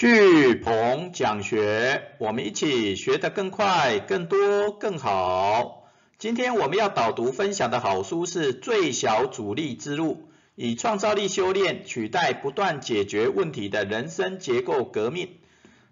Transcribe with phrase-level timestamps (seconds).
[0.00, 5.90] 巨鹏讲学，我们一起学得更快、更多、更好。
[6.16, 10.14] 今天我们要导读分享的好书是《最小阻力之路》，
[10.54, 15.28] 以创造力修炼取代不断解决问题的人生结构革命。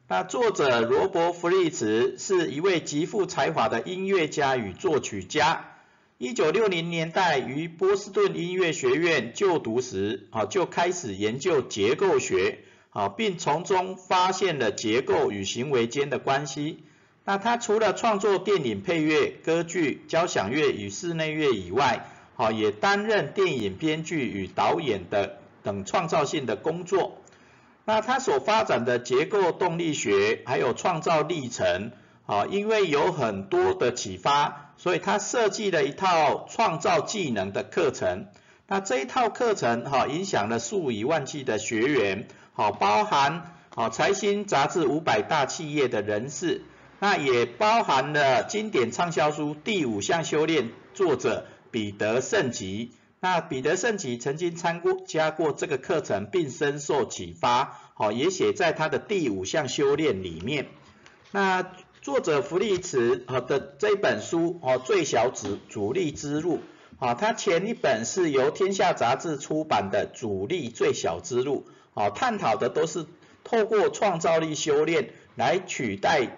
[0.09, 5.67] 那作者罗伯·弗利茨是一位极富才华的音乐家与作曲家。
[6.17, 12.61] 一九六零年代于波士顿音乐学院就读时，啊就开始研究结构学。
[12.91, 16.85] 啊，并从中发现了结构与行为间的关系。
[17.25, 27.19] 那他除了创作电影配乐、歌剧、交响乐与室内乐以外，好也担任电影编剧与导演的等创造性的工作。
[27.85, 31.93] 那他所发展的结构动力学还有创造历程，
[32.25, 38.27] 啊，因为有很多的启发，所以他设计了一套创造技能的课程。
[38.67, 42.29] 那这一套课程，哈，影响了数以万计的学员。
[42.59, 46.63] 好，包含好财新杂志五百大企业的人士，
[46.99, 52.91] 那也包含了经典畅销书《第五项修炼》作者彼得圣吉。
[53.21, 60.67] 那彼得圣吉曾经参过加过这个课程，并深受启发，好，也写在他的《第五项修炼》里面。
[61.31, 61.65] 那
[62.03, 66.59] 作者弗利茨好的这本书哦，最小值主力之路，
[66.97, 71.65] 好，他前一本是由天下杂志出版的《主力最小之路》。
[71.99, 73.07] 好，探讨的都是
[73.43, 76.29] 透过创造力修炼来取代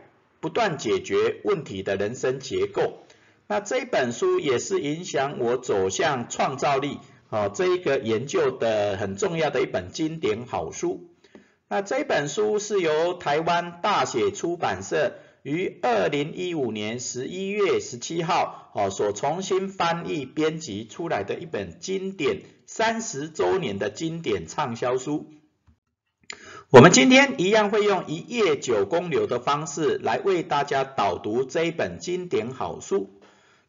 [0.41, 3.03] 不断解决问题的人生结构。
[3.47, 11.11] 那这本书也是影响我走向创造力啊这一个研究的很重要的一本经典好书。
[11.69, 25.27] 那这本书是由台湾大写出版社于二零一五年十一月十七号哦所重新翻译编辑出来的一本经典三十周年的经典畅销书。
[26.73, 33.11] 我们今天一样会用一页九公流的方式来为大家导读这一本经典好书。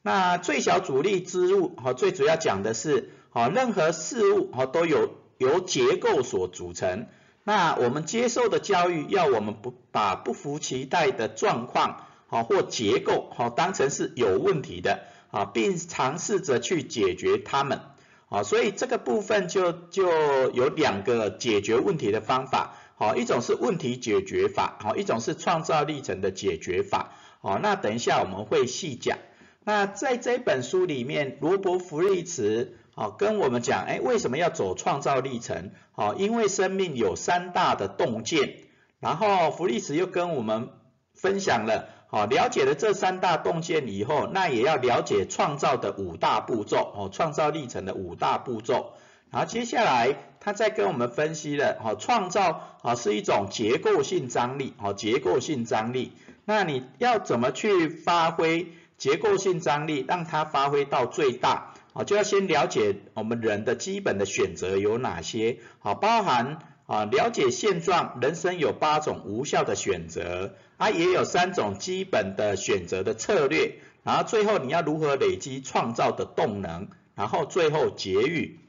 [0.04, 7.08] 那最小阻力之路，和，最主要讲的是，哈，任何事物，哈，都有由结构所组成。
[7.44, 15.00] 那我们接受的教育，要我们不把不服期待的状况，哈，或结构，哈，当成是有问题的，
[15.32, 17.82] 啊，并尝试着去解决它们，
[18.30, 20.08] 啊，所以这个部分就就
[20.52, 22.78] 有两个解决问题的方法。
[23.02, 29.18] 好，一种是问题解决法，好，一种是创造历程的解决法，好，那等一下我们会细讲。
[29.64, 35.72] 那在这本书里面，罗伯·弗利茨，好，跟我们讲，哎，为什么要走创造历程？
[35.94, 38.58] 好，因为生命有三大的洞见。
[39.00, 40.70] 然后弗利茨又跟我们
[41.16, 48.94] 分享了，好，了解了这三大洞见以后，那也要了解创造的五大步骤，哦，创造历程的五大步骤。
[49.32, 56.12] 然后接下来，他再跟我们分析了，哈，创造啊是一种结构性张力，哈，结构性张力。
[56.44, 61.74] 那你要怎么去发挥结构性张力，让它发挥到最大？
[61.94, 78.60] 啊，就要先了解我们人的基本的选择有哪些，好，包含啊了解现状，人生有八种无效的选择，啊也有三种基本的选择的策略，然后最后你要如何累积创造的动能，然后最后结语。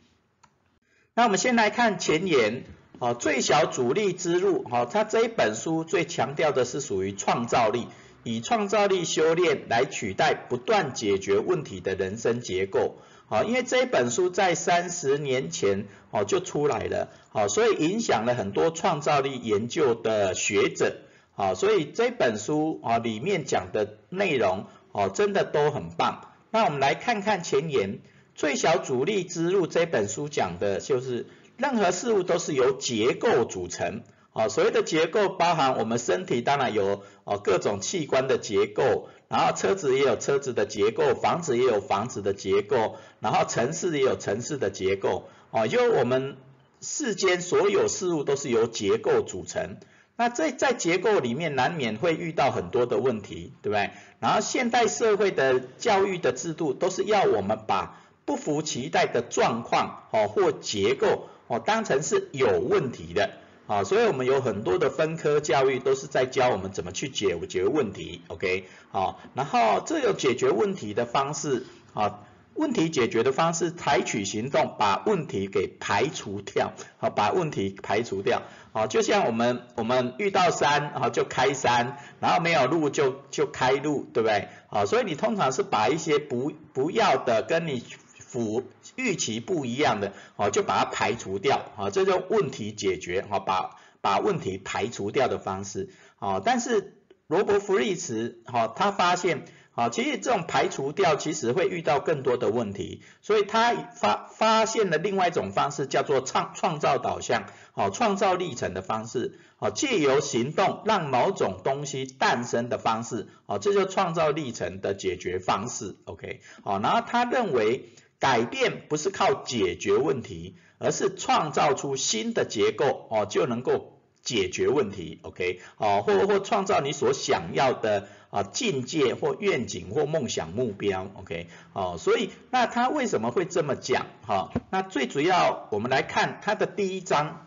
[1.15, 2.65] 那我们先来看前言，
[2.99, 7.87] 哦，最小阻力之路，哈，它这一本书最强调的是属于创造力，
[8.25, 12.97] 以创造力修炼来取代不断解决问题的人生结构，
[13.27, 20.97] 好，因为这一本书在三十年前，哦就出来了，好，所以影响了很多创造力研究的学者，
[21.35, 26.33] 好，所以这本书啊里面讲的内容，哦真的都很棒。
[26.51, 28.01] 那我们来看看前言。
[28.35, 31.27] 最小阻力之路这本书讲的就是，
[31.57, 46.37] 任何事物都是由结构组成，啊，所谓的结构包含我们身体当然有哦各种器官的结构，然后车子也有车子的结构，房子也有房子的结构，然后城市也有城市的结构，哦，因为我们
[46.81, 49.77] 世间所有事物都是由结构组成，
[50.17, 53.91] 那在在结构里面难免会遇到很多的问题，对不对？
[54.21, 63.31] 然后现代社会的教育的制度都是要我们把不服期待的状况，哦或结构，哦当成是有问题的，
[63.67, 72.21] 啊，所以我们有很多的分科教育都是在教我们怎么去解决问题，OK，好，然后这个解决问题的方式，啊，
[72.55, 78.43] 问题解决的方式，采取行动把问题给排除掉，好，把问题排除掉，
[78.73, 84.49] 好，就像我们我们遇到山，啊就开山，然后没有路就就开路，对不对？
[84.69, 87.85] 好，所以你通常是把一些不不要的跟你
[88.33, 88.65] 符
[88.97, 95.91] 预期不一样的，哦，就把它排除掉，啊，这叫问题解决，哈，把把问题排除掉的方式。
[96.19, 96.97] 哦，但是
[97.27, 99.45] 罗伯弗利茨，哈，他发现。
[99.75, 117.89] 好，其实这种排除掉，其实会遇到更多的问题，所以他发发现了另外一种方式，叫做创创造导向，好，创造历程的方式，好，借由行动让某种东西诞生的方式，好，这就创造历程的解决方式，OK，好，然后他认为
[118.23, 128.07] 改变不是靠解决问题，而是创造出新的结构，哦，就能够解决问题，OK，好，或或创造你所想要的。
[128.33, 134.07] 啊，境界或愿景或梦想目标，OK，哦，所以那他为什么会这么讲？
[134.27, 137.47] 哈，那最主要我们来看他的第一章，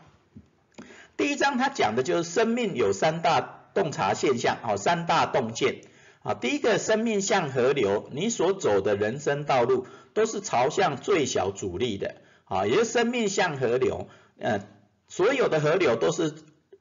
[1.17, 5.81] 第一章他讲的就是生命有三大洞察现象，哦，三大洞见，
[6.25, 14.67] 啊，第一个生命像河流，你所走的人生道路都是朝向最小阻力的，啊，也是生命像河流，呃，
[15.07, 16.33] 所有的河流都是。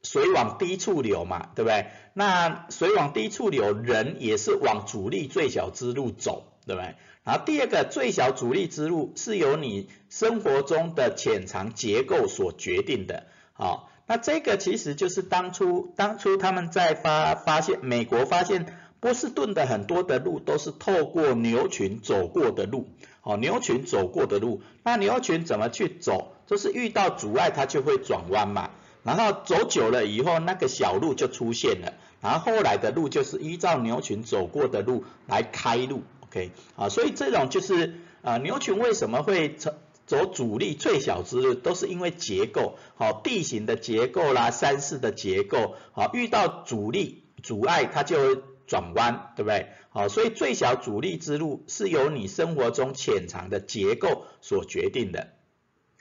[0.05, 1.87] 水往低处流嘛，对不对？
[2.13, 6.93] 那水往低处流，人也是往阻力最小之路走，对不对？
[7.23, 13.25] 然后第二个最小阻力之路是由你生活中的潜藏结构所决定的。
[13.53, 18.67] 好，那这个其实就是当初当初他们在发发现美国发现
[19.05, 22.89] 波士顿的很多的路都是透过牛群走过的路，
[23.21, 26.33] 好，牛群走过的路，那牛群怎么去走？
[26.47, 28.71] 就是遇到阻碍它就会转弯嘛。
[29.03, 31.93] 然后走久了以后，那个小路就出现了。
[32.19, 39.75] 然后后来的路就是依照牛群走过的路来开路，OK，啊，所以这种就是啊牛群为什么会走
[40.07, 49.67] 走主力最小之路，都是因为结构，好地形的结构啦，山势的结构，好遇到阻力阻碍它就转弯，对不对？
[49.89, 55.29] 好，所以最小阻力之路是由你生活中潜藏的结构所决定的。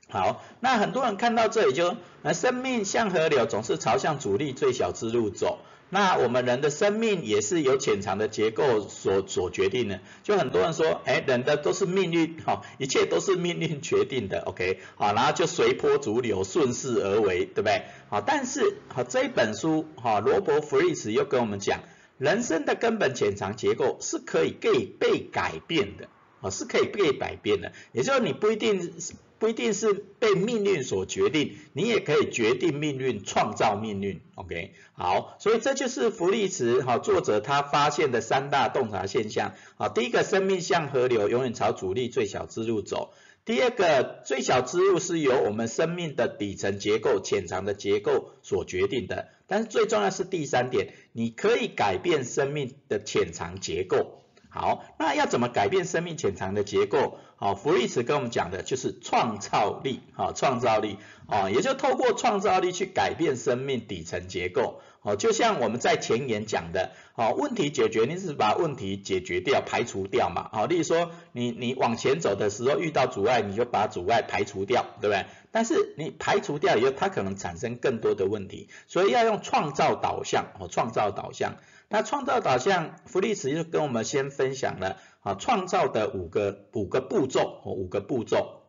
[0.08, 5.58] 好，那很多人看到这里就，呃，生命像河流，总是朝向阻力最小之路走。
[5.90, 10.00] 那我们人的生命也是由潜藏的结构所所决定的。
[10.24, 17.82] 就很多人说，哎，人的都是命运，哈，一切都是命运决定的，OK，好，然后就随波逐流，顺势而为，对不对？
[18.08, 21.80] 好，但是，好，这一本书，哈，罗伯弗里茨又跟我们讲，
[22.18, 26.08] 人生的根本潜藏结构是可以被被改变的，
[26.40, 29.14] 啊，是可以被改变的，也就是你不一定是。
[29.36, 34.22] 不一定是被命运所决定，你也可以决定命运，创造命运。
[34.36, 39.52] OK，好，所以这就是弗利茨哈作者他发现的三大洞察现象。
[39.76, 43.12] 好，第一个，生命像河流，永远朝阻力最小之路走。
[43.44, 49.28] 第二个，最小之路是由我们生命的底层结构、潜藏的结构所决定的。
[49.46, 54.22] 但是最重要是第三点，你可以改变生命的潜藏结构。
[54.48, 57.18] 好，那要怎么改变生命潜藏的结构？
[57.36, 60.96] 好，弗利茨跟我们讲的就是创造力，好，创造力，
[61.26, 75.26] 啊，也就透过创造力去改变生命底层结构，哦，就像我们在前言讲的，哦，问题解决，你是把问题解决掉，排除掉嘛，好，例如说你你往前走的时候遇到阻碍，你就把阻碍排除掉，对不对？
[75.52, 81.56] 但是你排除掉以后，它可能产生更多的问题，所以要用创造导向，哦，创造导向。
[81.90, 88.63] 那创造导向，弗利茨就跟我们先分享了啊，创造的五个五个步骤哦，五个步骤。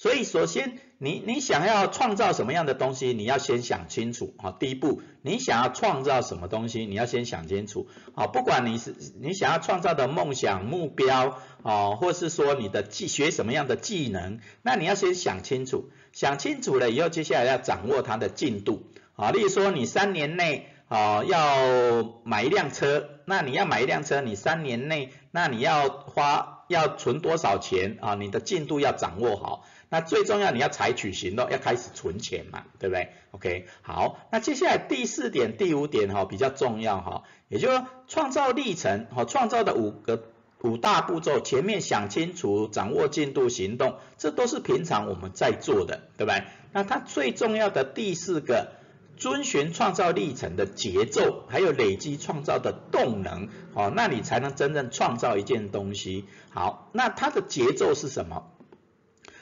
[0.00, 4.50] 所以首先，你你想要创造什么样的东西，你要先想清楚啊。
[4.58, 8.26] 第一步，你想要创造什么东西，你要先想清楚啊。
[8.26, 18.84] 不管你是你想要创造的梦想目标啊，或是说你的技学什么样的技能，那你要先想清楚，想清楚了以后，接下来要掌握它的进度
[19.16, 19.30] 啊。
[19.32, 20.68] 例如说，你三年内。
[20.92, 28.16] 哦，要买一辆车，那你要买一辆车，你三年内，那你要花要存多少钱啊？
[28.16, 40.24] 你的进度要掌握好，那最重要你要采取行动，要开始存钱嘛，对不对？OK，好，那接下来第四点、第五点哈比较重要哈，也就是创造历程哈，创造的五个
[40.62, 46.42] 五大步骤，前面想清楚，掌握进度，行动，这都是平常我们在做的，对不对？
[46.72, 48.79] 那它最重要的第四个。
[49.20, 56.24] 遵循创造历程的节奏，还有累积创造的动能，好，那你才能真正创造一件东西。
[56.48, 58.50] 好，那它的节奏是什么？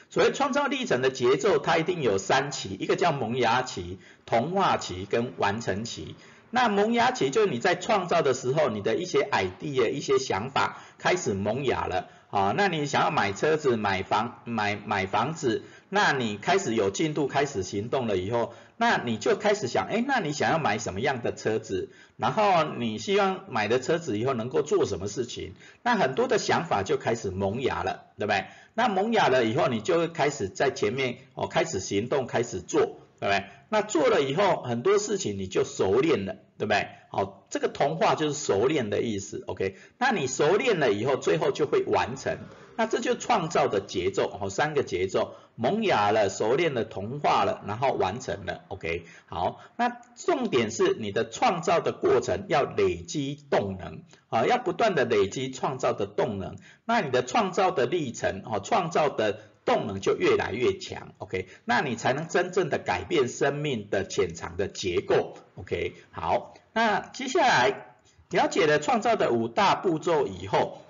[0.09, 6.15] 所谓创造历程的节奏，它一定有三期，一个叫萌芽期、童话期跟完成期。
[6.51, 12.07] 那萌芽期就是你在创造的时候，你的一些 idea、一些想法开始萌芽了。
[12.29, 21.89] 啊，那你想要买车子、买房、买买房子，那你开始有进度、开始行动了以后，那你就开始想，哎，那你想要买什么样的车子？
[22.17, 25.55] 然后你希望买的车子以后能够做什么事情？
[25.81, 28.45] 那很多的想法就开始萌芽了，对不对？
[28.75, 32.81] 那萌芽了以后，你就会开始在前面哦，开始行动，开始做，
[33.19, 33.43] 对不对？
[33.69, 36.87] 那做了以后，很多事情你就熟练了，对不对？
[37.11, 39.77] 好，这个同化就是熟练的意思，OK？
[39.97, 42.37] 那你熟练了以后，最后就会完成。
[42.75, 49.05] 那这就创造的节奏，哦，三个节奏，萌芽了，熟练了，同化了，然后完成了，OK？
[49.25, 61.47] 好，那重点是你的创造的过程要累积动能，啊，要不断的累积创造的动能，那你的创造的历程，哦，创造的动能就越来越强，OK？
[61.65, 65.93] 那你才能真正的改变生命的潜藏的结构，OK？
[66.09, 67.95] 好，那接下来
[68.31, 70.81] 了解了创造的五大步骤以后。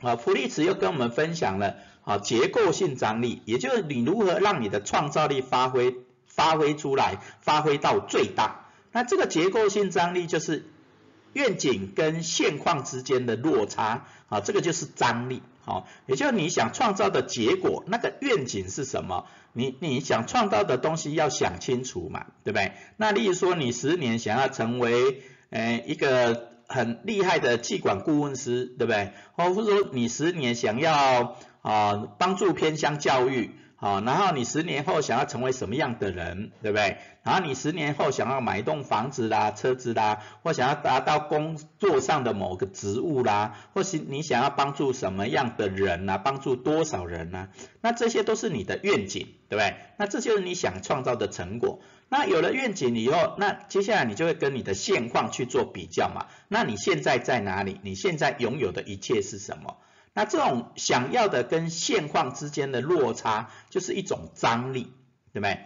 [0.00, 1.74] 啊，普利茨又跟我们分享了
[2.04, 5.96] 啊结构性张力，也就是你如何让你的创造力发挥
[6.28, 8.70] 发挥出来，发挥到最大。
[8.92, 10.70] 那这个结构性张力就是
[11.32, 19.26] 愿景跟现况之间的落差，啊，这个就是张力，好，也就是你想创造的结果，那个愿景是什么？
[19.52, 22.72] 你你想创造的东西要想清楚嘛，对不对？
[22.96, 26.48] 那例如说你十年想要成为呃一个。
[26.70, 29.12] 很厉害的气管顾问师，对不对？
[29.32, 36.98] 或者说你十年想要啊帮助偏乡教育，啊，然后你十年后想要成为什么样的人，对不对？
[37.22, 46.18] 然后你十年后想要买一栋房子啦、车子啦，或想要达到工作上的某个职务啦，或是你想要帮助什么样的人呐？
[46.18, 47.50] 帮助多少人呢？
[47.80, 49.76] 那这些都是你的愿景，对不对？
[49.96, 51.80] 那这就是你想创造的成果。
[52.08, 56.26] 那有了愿景以后，那接下来你就会跟你的现况去做比较嘛？
[56.48, 57.78] 那你现在在哪里？
[57.84, 59.76] 你现在拥有的一切是什么？
[60.18, 64.92] 那这种想要的跟现况之间的落差，就是一种张力，
[65.32, 65.60] 对不对？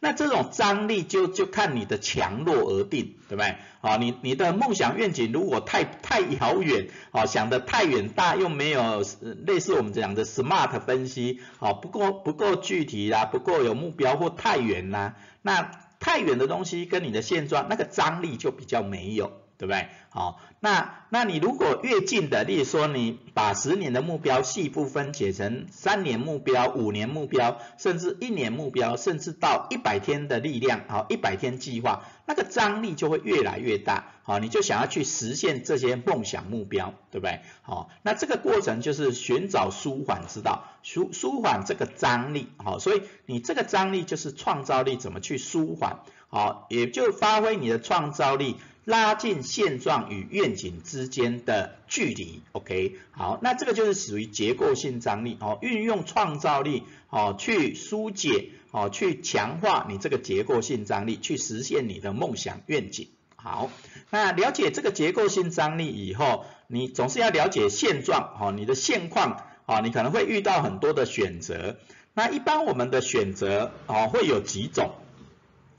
[0.00, 3.54] 那这种张力就就看你的强弱而定，对不对？
[3.80, 9.04] 啊，你你的梦想愿景如果太太遥远，啊，想的太远大，又没有
[9.46, 15.70] 类似我们讲的 SMART 分析，啊，不够不够具体啦，不够有目标或太远啦，那
[16.00, 19.43] 太远的东西跟你的现状那个张力就比较没有。
[19.56, 19.88] 对不对？
[20.10, 37.40] 好，那那你如果越近的，例如说你把十年的目标细部分解成三年目标、五年目标，甚至一年目标，甚至到一百天的力量，好，一百天计划，那个张力就会越来越大，好，你就想要去实现这些梦想目标，对不对？
[37.62, 48.56] 好，那这个过程就是寻找舒缓之道，舒舒缓这个张力，好，所以你这个张力就是创造力怎么去舒缓，好，也就发挥你的创造力。
[48.84, 63.08] 拉近现状与愿景之间的距离，OK，好，那这个就是属于结构性张力哦，运用创造力哦去疏解哦，去强化你这个结构性张力，去实现你的梦想愿景。
[63.36, 63.70] 好，
[64.10, 71.78] 那了解这个结构性张力以后，你总是要了解现状哦，你的现况哦，你可能会遇到很多的选择。
[72.12, 74.92] 那一般我们的选择哦会有几种。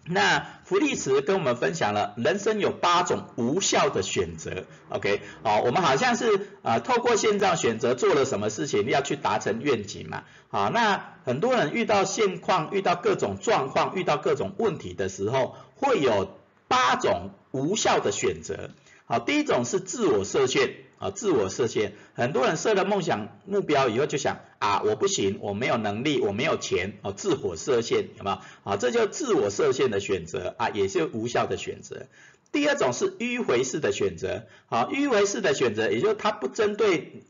[0.07, 18.69] 那福利茨跟我们分享了人生有八种无效的选择，OK，好，我们好像是啊透过现状选择做了什么事情要去达成愿景嘛，好，那很多人遇到现况、遇到各种状况、遇到各种问题的时候，会有八种无效的选择，
[19.05, 20.75] 好，第一种是自我设限。
[21.05, 28.39] 啊，自我设限，很多人设了梦想目标以后就想啊，我不行，我没有能力，我没有钱，哦，自我设限，有没有？
[28.63, 32.07] 啊，这就自我设限的选择啊，也是无效的选择。
[32.51, 37.21] 第二种是迂回式的选择，啊，迂回式的选择，也就是它不针对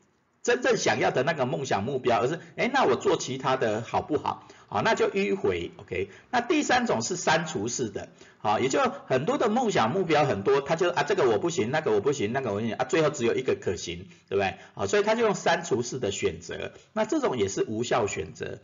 [0.42, 4.48] 真正想要的那个梦想目标，而是，哎，那我做其他的好不好？
[4.68, 6.10] 好，那就迂回，OK。
[6.32, 14.56] 那第三种是删除式的，好，也就很多的梦想目标很多，他就啊这个我不行，那个我不行，那个我不行啊，最后只有一个可行，对不对？
[14.74, 18.60] 好，所以他就用删除式的选择，那这种也是无效选择。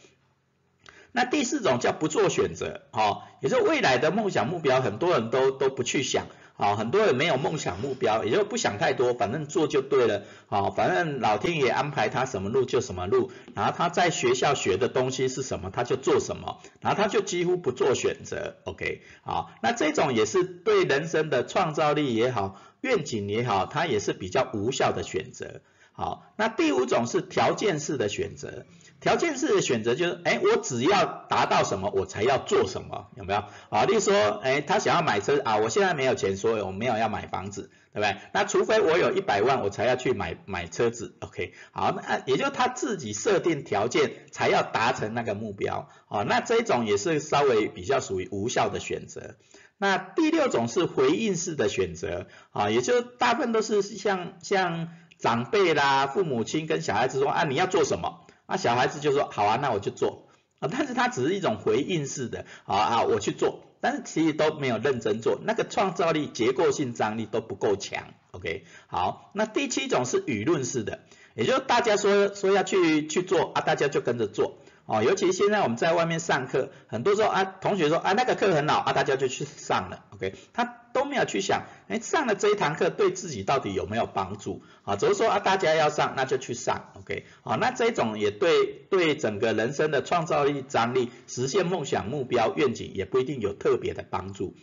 [1.13, 6.27] 那第四种叫不做选择，好，也就未来的梦想目标很多人都都不去想。
[6.61, 10.25] 好，很多人没有梦想目标，也就不想太多，反正做就对了。
[10.45, 18.57] 好，反正老天爷安排他什么路就什么路，然后他在学校学的东西是什么，他就做什么，然后他就几乎不做选择。
[18.65, 25.61] OK，好，那这种也是对人生的创造力也好，愿景也好，它也是比较无效的选择。
[25.93, 28.67] 好，那第五种是条件式的选择。
[29.01, 33.43] 条件式的选择就是，哎，我只要达到什么，我才要做什么，有没有？
[33.69, 38.15] 啊，例如说，哎，他想要买车啊，我现在没有钱，所以我没有要买房子，对不对？
[38.31, 41.53] 那除非我有一百万，我才要去买买车子，OK？
[41.71, 49.35] 好，那也就他自己设定条件，才要达成那个目标，啊，那这种也是稍微比较属于无效的选择。
[49.79, 58.20] 那第六种是回应式的选择，啊，也就大部分都是像像长辈啦、父母亲跟小孩子说，啊，你要做什么？
[58.51, 60.27] 那小孩子就说好啊，那我就做。
[60.59, 70.99] 啊，但是它只是一种回应式的，啊啊，我去做，但是其实都没有认真做，那个创造力、结构性张力都不够强，OK，好，那第七种是舆论式的，
[71.33, 74.57] 也就是大家说说要去去做啊，大家就跟着做。
[74.85, 84.61] 哦，尤其现在我们在外面上课，很多时候啊，同学说啊那个课很好啊，大家就去上了，OK，他都没有去想，哎，上了这一堂课对自己到底有没有帮助？
[84.83, 94.55] 啊，只是说啊大家要上，那就去上，OK，好，那这种也对对整个人生的创造力、张力、实现梦想、目标、愿景也不一定有特别的帮助。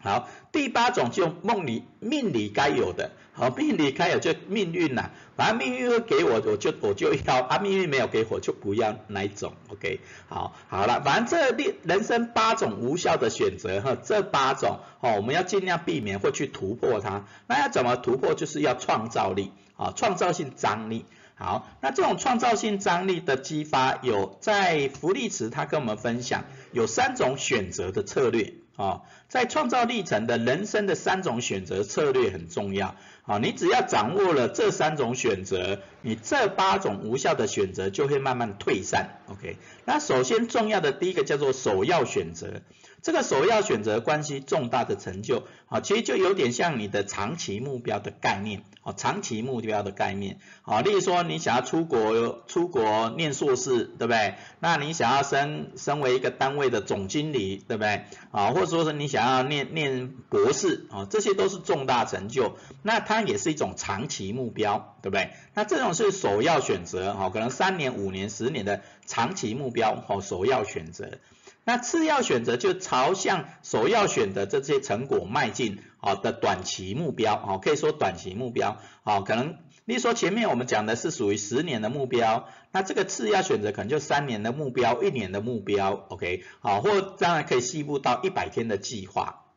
[0.00, 18.34] 好，第八种就梦里命里该有的，好命里该有就命运呐，反正命运会给我，我就我就要啊，命运没有给我就不要哪一种，OK，好，好了，反正这六人生八种无效的选择哈，这八种哦，我们要尽量避免或去突破它，那要怎么突破？
[18.34, 21.06] 就是要创造力啊，创造性张力。
[21.34, 28.54] 好，那这种创造性张力的激发，有在福利池他跟我们分享，有三种选择的策略。
[28.78, 32.94] 啊，在创造历程的人生的三种选择策略很重要。
[33.28, 39.20] 啊，你只要掌握了这三种选择，你这八种无效的选择就会慢慢退散。
[39.28, 42.62] OK，那首先重要的第一个叫做首要选择。
[43.00, 54.34] 这个首要选择关系重大的成就，啊，其实就有点像你的长期目标的概念，啊，长期目标的概念，啊，例如说你想要出国出国念硕士，对不对？
[54.58, 58.02] 那你想要升升为一个单位的总经理，对不对？
[58.32, 65.30] 啊，或者说是你想要念念博士，啊，这些都是重大成就，那它那也是一种长期目标，对不对？
[65.52, 71.18] 那这种是首要选择，哈，可能三年、五年、十年的长期目标，哦，首要选择。
[71.64, 89.47] 那次要选择就朝向首要选择这些成果迈进，好的短期目标，哦，可以说短期目标，哦，可能，例如说前面我们讲的是属于十年的目标，那这个次要选择可能就三年的目标，一年的目标，OK，好，或当然可以细部到一百天的计划，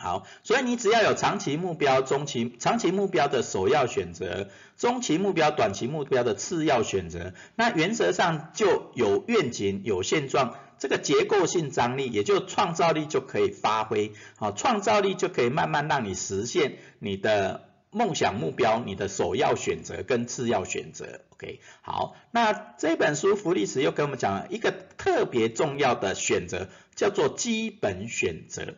[0.00, 10.54] 好，所以你只要有长期目标、中期长期目标的首要选择，中期目标、短期目标的次要选择，那原则上就有愿景、有现状。
[10.78, 28.76] 这个结构性张力，也就创造力就可以发挥，好，创造力就可以慢慢让你实现你的梦想目标，你的首要选择跟次要选择，OK，好，那这本书福利史又跟我们讲了一个特别重要的选择，叫做基本选择，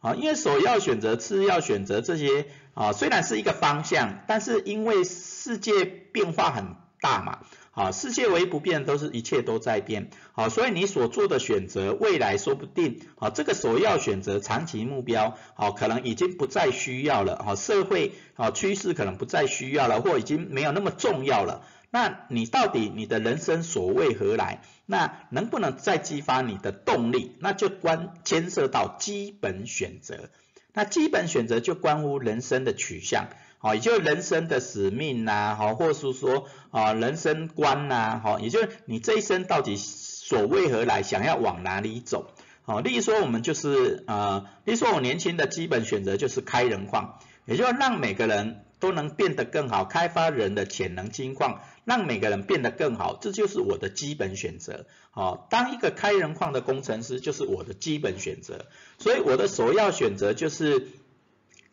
[0.00, 7.38] 啊，因为首要选择、次要选择这些啊，虽然是一个方向，但是因为世界变化很大嘛。
[7.72, 10.10] 啊，世界唯一不变，都是一切都在变。
[10.32, 17.40] 好，所以你所做的选择，未来说不定，啊，这个首要选择长期目标，好，可能已经不再需要了。
[17.42, 21.62] 好，社会啊趋势可能不再需要了，或已经没有那么重要了。
[21.90, 24.62] 那你到底你的人生所为何来？
[24.86, 27.36] 那能不能再激发你的动力？
[27.40, 30.30] 那就关牵涉到基本选择。
[30.72, 33.28] 那基本选择就关乎人生的取向。
[33.58, 42.30] 好，也就是人生的使命呐，好，或是说啊人生观呐，好，也就是你这一生到底所为何来，想要往哪里走？
[42.62, 54.86] 好，例如说我们就是啊，例如说我年轻的基本选择就是开人矿，也就是让每个人都能变得更好，开发人的潜能金矿，让每个人变得更好，这就是我的基本选择。
[55.12, 58.66] 好，当一个开人矿的工程师就是我的基本选择，
[58.98, 60.88] 所以我的首要选择就是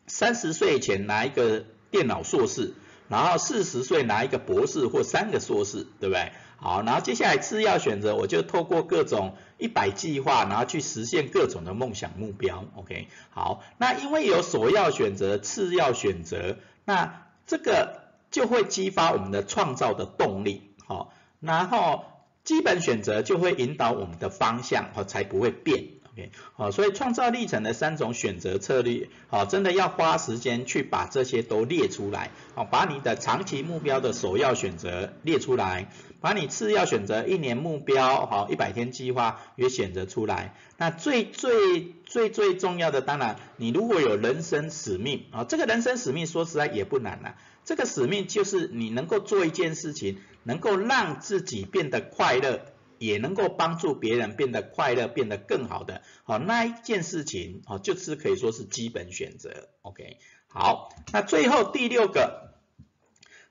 [0.05, 1.65] 三十岁以前拿一个。
[1.89, 2.73] 电脑硕士，
[3.07, 6.33] 然后四十岁拿一个博士或三个硕士，对不对？
[6.57, 12.65] 好，然后接下来次要选择，我就透过各种一百计划，然后去实现各种的梦想目标。
[12.75, 17.99] OK，好，那因为有首要选择、次要选择，那这个
[18.31, 20.73] 就会激发我们的创造的动力。
[20.85, 22.05] 好，然后
[22.45, 25.83] 基本选择就会引导我们的方向，好，才不会变。
[26.55, 40.55] 好，所以创造历程的三种选择策略，好，真的要花时间去把这些都列出来，好，把你的长期目标的首要选择列出来，把你次要选择一年目标，好，一百天计划也选择出来。
[40.77, 47.33] 那最最最最重要的，当然，你如果有人生使命，啊，这个人生使命说实在也不难呐，
[47.65, 52.61] 这个使命就是你能够做一件事情，能够让自己变得快乐。
[52.99, 62.53] 也能够帮助别人变得快乐，变得更好的，好那一件事情，好，就是可以说是基本选择，OK，好，那最后第六个，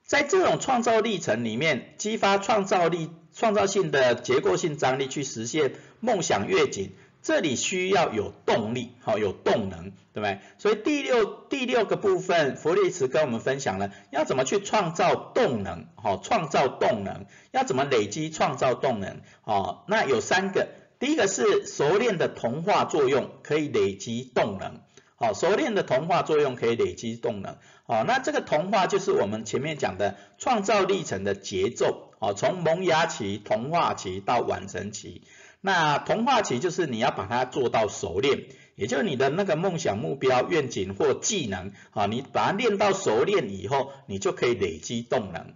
[0.03, 6.93] 在这种创造历程里面，激发创造力、创造性的结构性张力去实现梦想愿景，
[7.27, 10.39] 这里需要有动力，好，有动能，对不对？
[10.59, 20.69] 所以第六第六个部分，弗利茨跟我们分享了要怎么去创造动能，好，创造动能，要怎么累积创造动能，哦，那有三个，
[21.01, 24.81] 第一个是熟练的同化作用可以累积动能。
[25.17, 27.57] 好，熟练的同化作用可以累积动能。
[27.89, 32.13] 好，那这个同化就是我们前面讲的创造历程的节奏。
[32.21, 35.23] 好，从萌芽期、同化期到完成期。
[35.67, 38.45] 那同化期就是你要把它做到熟练，
[38.77, 45.55] 也就是你的那个梦想、目标、愿景或技能，啊，你把它练到熟练以后，你就可以累积动能。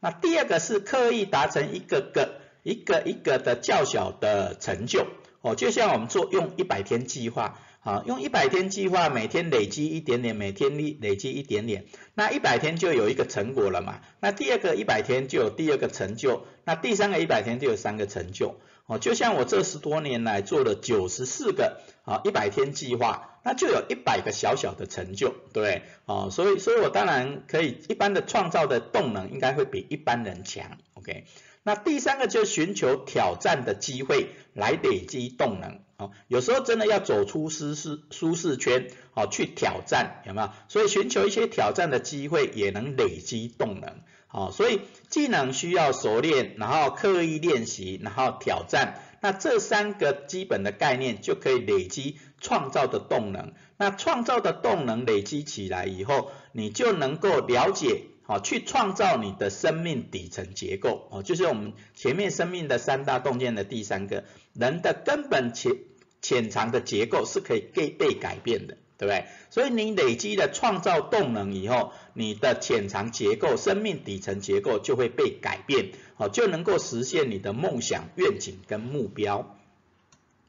[0.00, 5.06] 那第二个是刻意达成一个个、一个一个的较小的成就。
[5.42, 7.60] 哦，就像我们做用一百天计划。
[7.84, 14.00] 好，用一百天计划，每天累积一点点，每天累累积一点点，那一百天就有一个成果了嘛？
[14.18, 18.56] 那第二个一百天就有第二个成就，那第三个一百天就有三个成就。
[18.92, 31.24] 哦，就像我这十多年来做了九十四个啊一百天计划，那就有一百个小小的成就，对，哦，所以，所以我当然可以，一般的创造的动能应该会比一般人强，OK。
[31.62, 35.80] 那第三个就是寻求挑战的机会来累积动能。
[36.28, 40.50] 有时候真的要走出舒适舒适圈，好去挑战，有没有？
[40.68, 53.52] 所以寻求一些挑战的机会，也能累积动能，好，所以技能需要熟练，然后刻意练习，然后挑战，那这三个基本的概念就可以累积创造的动能。
[53.76, 65.72] 那创造的动能累积起来以后，你就能够了解，好去创造你的生命底层结构，哦，就是我们前面生命的三大洞见的第三个人的根本前。
[66.22, 69.26] 潜藏的结构是可以被被改变的，对不对？
[69.50, 79.56] 所以你累积了创造动能以后，你的潜藏结构、生命底层结构就会被改变，好，就能够实现你的梦想、愿景跟目标。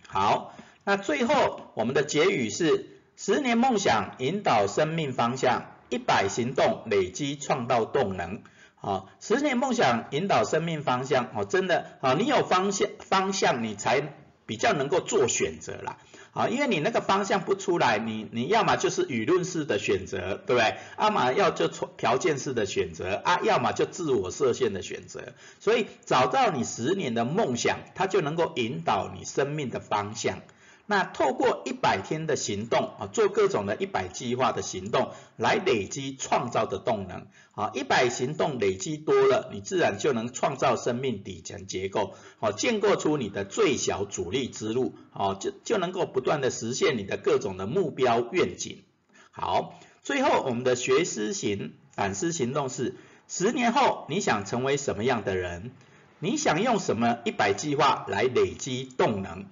[0.08, 8.44] 好，那最后我们的结语是：十年梦想引导生命方向，一百行动累积创造动能。
[8.76, 14.14] 好，十年梦想引导生命方向，哦，真的，好，你有方向，方向你才。
[14.46, 15.98] 比较能够做选择啦，
[16.34, 20.76] 啊，因为你那个方向不出来，你你要么就是舆论式的选择，对不对？
[21.00, 25.34] 要么要就条件式的选择啊，要么就自我设限的选择。
[25.60, 30.40] 所以找到你十年的梦想，它就能够引导你生命的方向。
[30.86, 48.84] 那透过一百天的行动啊，做各种的一百计划的行动，来累积创造的动能啊，一百行动累积多了，你自然就能创造生命底层结构，好，建构出你的最小阻力之路，好，就就能够不断的实现你的各种的目标愿景。
[49.32, 52.96] 好，最后我们的学思行反思行动是，
[53.30, 55.72] 十年后你想成为什么样的人？
[56.20, 59.46] 你想用什么一百计划来累积动能？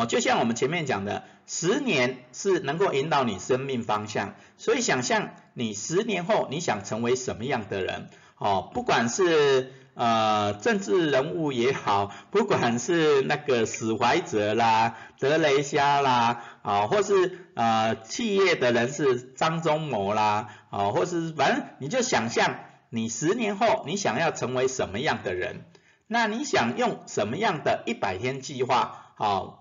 [0.00, 8.08] 好，就像我们前面讲的，十年是能够引导你生命方向，所以想象你十年后你想成为什么样的人？
[8.38, 22.54] 哦，不管是呃政治人物也好，不管是那个史怀哲啦、德雷莎啦，啊，或是呃企业的人士张忠谋啦，啊，或是反正你就想象
[22.88, 25.66] 你十年后你想要成为什么样的人？
[26.06, 29.12] 那你想用什么样的一百天计划？
[29.16, 29.59] 好。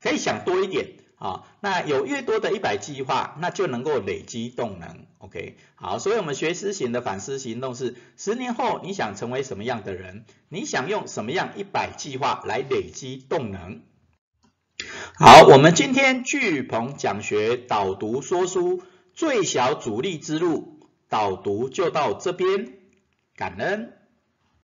[0.00, 5.06] 可以想多一点啊，那有越多的一百计划，那就能够累积动能。
[5.18, 10.24] OK，好，所以我们学思行的反思行动是：十年后你想成为什么样的人？
[10.48, 13.82] 你想用什么样一百计划来累积动能？
[15.16, 18.80] 好，我们今天巨鹏讲学导读说书
[19.12, 22.74] 最小阻力之路导读就到这边，
[23.34, 23.97] 感恩。